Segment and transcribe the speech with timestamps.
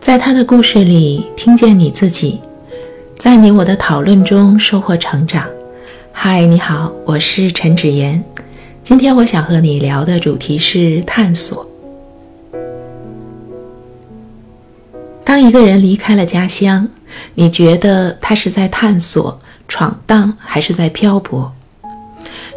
[0.00, 2.40] 在他的故事里听见你自己，
[3.18, 5.46] 在你我的讨论中收获成长。
[6.10, 8.24] 嗨，你好，我是陈芷妍。
[8.82, 11.68] 今天我想和你聊的主题是探索。
[15.22, 16.88] 当一个人离开了家乡，
[17.34, 19.38] 你觉得他是在探索、
[19.68, 21.52] 闯荡，还是在漂泊？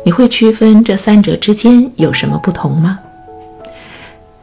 [0.05, 2.99] 你会区分这三者之间有什么不同吗？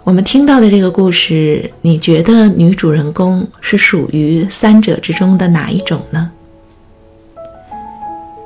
[0.02, 6.30] 我们听到的这个故事，你觉得女主人公是属于三者之中的哪一种呢？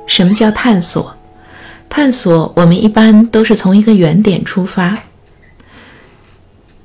[0.05, 1.15] 什么叫探索？
[1.89, 4.97] 探索，我们一般都是从一个原点出发。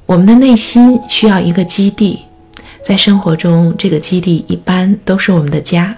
[0.06, 2.20] 我们的内心需要一个基地，
[2.80, 5.95] 在生活中，这个基地一般都是我们的家。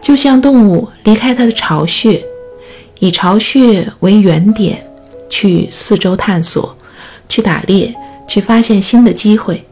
[0.00, 2.24] 就像动物离开它的巢穴，
[3.00, 4.86] 以巢穴为原点，
[5.28, 6.76] 去四周探索。
[7.32, 7.94] 去打猎，
[8.28, 9.64] 去发现新的机会。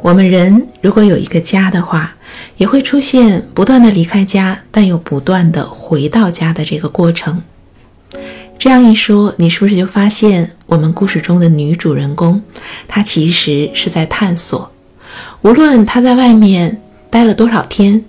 [0.00, 2.16] 我们人如果有一个家的话，
[2.56, 7.42] 也会出现不断的离开家，但又不断的回到家的这个过程。
[8.58, 12.40] 这样一说，你是不是就发现我们故事中的女主人公，
[12.88, 14.72] 她其实是在探索。
[15.42, 18.02] 无论她在外面待了多少天，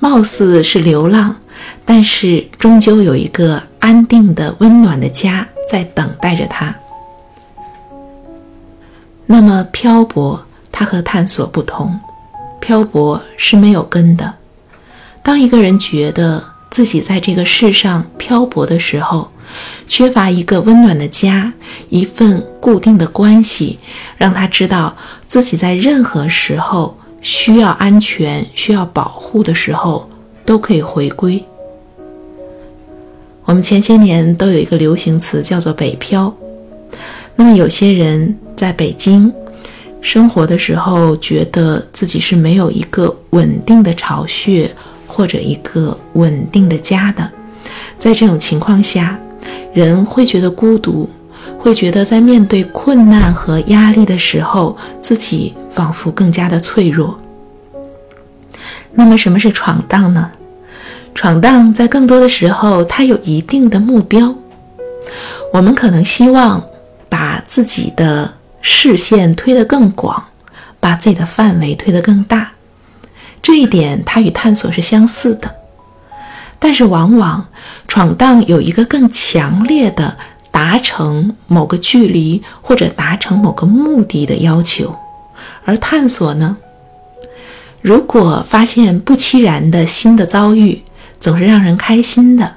[0.00, 1.36] 貌似是流浪，
[1.84, 6.74] 但是终究有一个安定的、温暖的家在等待着她。
[9.26, 11.98] 那么漂泊，它和探索不同。
[12.60, 14.34] 漂泊是没有根的。
[15.22, 19.28] 当一个人觉得自己在这个世上漂泊的时候，
[19.86, 21.52] 缺乏一个温暖的家，
[21.90, 23.78] 一份固定的关系，
[24.16, 30.08] 让他知道自己在任何时候需要安全、需要保护的时候，
[30.44, 31.44] 都可以回归。
[33.44, 36.34] 我们前些年都有一个流行词叫做“北漂”。
[37.36, 38.38] 那么有些人。
[38.56, 39.32] 在北京
[40.00, 44.70] 生活的时候，觉得自己是没有一个稳定的巢穴
[45.06, 47.30] 或者一个稳定的家的。
[47.98, 49.18] 在这种情况下，
[49.72, 51.08] 人会觉得孤独，
[51.58, 57.18] 会觉得在面对困难和压力的时候，自己仿佛更加的脆弱。
[58.92, 60.30] 那么，什么是闯荡呢？
[61.14, 64.34] 闯荡在更多的时候，它有一定的目标。
[65.52, 66.62] 我们可能希望
[67.08, 68.32] 把自己的
[68.66, 70.24] 视线推得更广，
[70.80, 72.52] 把自己的范围推得更大，
[73.42, 75.54] 这一点它与探索是相似的。
[76.58, 77.46] 但是，往往
[77.86, 80.16] 闯荡有一个更强烈的
[80.50, 84.96] 达成某个距离或者达成某个目的的要求，
[85.66, 86.56] 而探索呢，
[87.82, 90.82] 如果发现不期然的新的遭遇，
[91.20, 92.54] 总是让人开心的。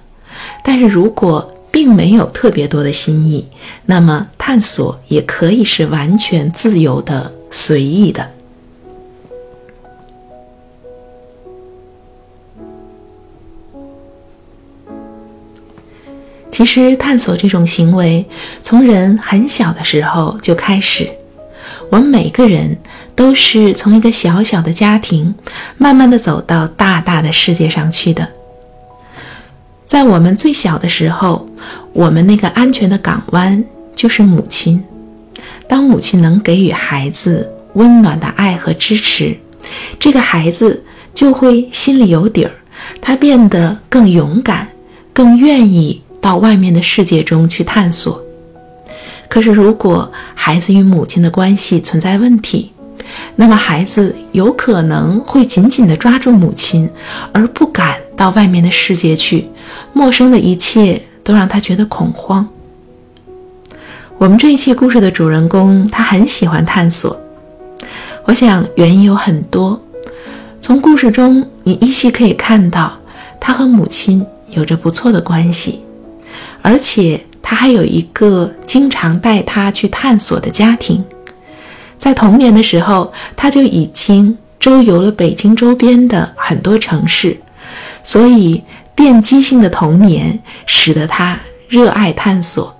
[0.63, 3.49] 但是如果并没有特别多的新意，
[3.87, 8.31] 那么探索也可以是完全自由的、随意的。
[16.49, 18.25] 其实，探索这种行为
[18.63, 21.11] 从人很小的时候就开始。
[21.89, 22.77] 我们每个人
[23.17, 25.35] 都是从一个小小的家庭，
[25.77, 28.25] 慢慢的走到大大的世界上去的。
[29.85, 31.49] 在我们最小的时候，
[31.91, 33.61] 我们那个安全的港湾
[33.97, 34.81] 就是母亲。
[35.67, 39.35] 当母亲能给予孩子温暖的爱和支持，
[39.99, 42.51] 这个孩子就会心里有底儿，
[43.01, 44.69] 他变得更勇敢，
[45.11, 48.23] 更愿意到外面的世界中去探索。
[49.27, 52.71] 可是，如果孩子与母亲的关系存在问题，
[53.35, 56.89] 那么孩子有可能会紧紧地抓住母亲，
[57.33, 59.49] 而不敢到外面的世界去。
[59.91, 62.47] 陌生的一切都让他觉得恐慌。
[64.19, 67.15] 我们这一期故事的主人公，他很喜欢探索。
[68.25, 69.79] 我想原因有很多。
[70.59, 72.97] 从故事中，你依稀可以看到
[73.39, 75.83] 他和母亲有着不错的关系，
[76.63, 81.05] 而且他还有一个经常带他去探索的家庭。
[81.99, 87.39] 在童年的时候，他就已经周游了北京周边的很多城市，
[88.03, 88.63] 所以
[88.95, 92.75] 奠基性的童年使得他热爱探索，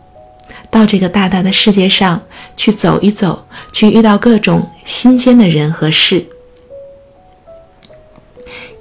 [0.70, 2.22] 到这个大大的世界上
[2.56, 6.26] 去走一走，去遇到各种新鲜的人和事。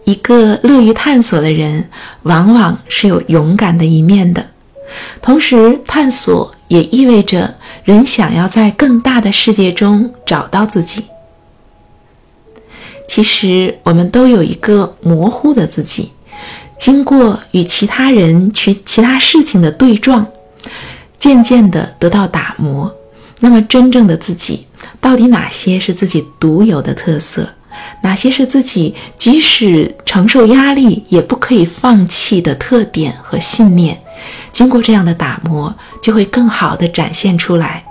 [0.04, 1.90] 一个乐于探索的人，
[2.22, 4.50] 往往是有勇敢的一面的，
[5.20, 7.56] 同时探索也意味着。
[7.84, 11.04] 人想要在更大的世界中找到自己。
[13.06, 16.10] 其实，我们都有一个模糊的自己，
[16.76, 20.26] 经过与其他人、去其他事情的对撞，
[21.26, 22.94] 渐渐的得到打磨。
[23.40, 24.64] 那么，真正的自己
[25.00, 27.48] 到底哪些是自己独有的特色，
[28.00, 34.00] 哪些是自己即使承受压力也不可以放弃的特点和信念。
[34.52, 37.84] 经过这样的打磨，就会更好地展现出来。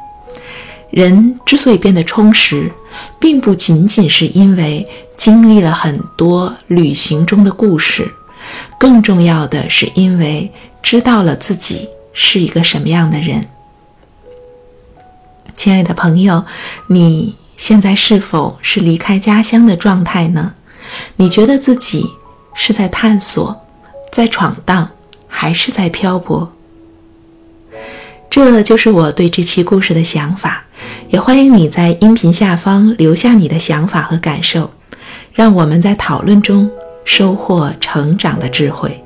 [0.90, 2.72] 人之所以变得充实，
[3.20, 8.10] 并不仅仅是因为经历了很多旅行中的故事，
[8.80, 10.50] 更重要的是因为
[10.82, 13.48] 知道了自己是一个什么样的人。
[15.56, 16.46] 亲爱的朋友，
[16.88, 20.56] 你现在是否是离开家乡的状态呢？
[21.18, 22.10] 你觉得自己
[22.56, 23.62] 是在探索，
[24.12, 24.90] 在闯荡，
[25.28, 26.52] 还是在漂泊？
[28.30, 30.66] 这就是我对这期故事的想法，
[31.10, 34.72] 也欢迎你在音频下方留下你的想法和感受，
[35.32, 36.70] 让我们在讨论中
[37.06, 39.05] 收获成长的智慧。